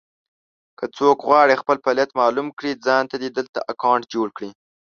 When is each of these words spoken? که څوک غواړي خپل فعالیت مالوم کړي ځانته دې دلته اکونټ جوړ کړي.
که 0.77 0.85
څوک 0.97 1.17
غواړي 1.27 1.53
خپل 1.61 1.77
فعالیت 1.83 2.09
مالوم 2.19 2.47
کړي 2.57 2.71
ځانته 2.85 3.15
دې 3.21 3.29
دلته 3.37 3.59
اکونټ 3.71 4.03
جوړ 4.13 4.27
کړي. 4.37 4.49